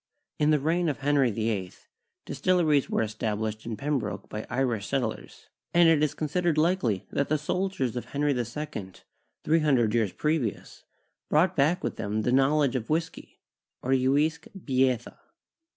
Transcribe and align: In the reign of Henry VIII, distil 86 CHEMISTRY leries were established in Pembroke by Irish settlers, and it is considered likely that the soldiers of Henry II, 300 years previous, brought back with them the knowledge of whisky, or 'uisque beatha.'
In 0.39 0.49
the 0.49 0.59
reign 0.59 0.89
of 0.89 1.01
Henry 1.01 1.29
VIII, 1.29 1.73
distil 2.25 2.57
86 2.59 2.87
CHEMISTRY 2.87 2.89
leries 2.89 2.89
were 2.89 3.03
established 3.03 3.65
in 3.67 3.77
Pembroke 3.77 4.29
by 4.29 4.47
Irish 4.49 4.87
settlers, 4.87 5.47
and 5.75 5.87
it 5.87 6.01
is 6.01 6.15
considered 6.15 6.57
likely 6.57 7.05
that 7.11 7.29
the 7.29 7.37
soldiers 7.37 7.95
of 7.95 8.05
Henry 8.05 8.33
II, 8.35 8.93
300 9.43 9.93
years 9.93 10.11
previous, 10.11 10.85
brought 11.29 11.55
back 11.55 11.83
with 11.83 11.97
them 11.97 12.23
the 12.23 12.31
knowledge 12.31 12.75
of 12.75 12.89
whisky, 12.89 13.41
or 13.83 13.91
'uisque 13.93 14.47
beatha.' 14.65 15.19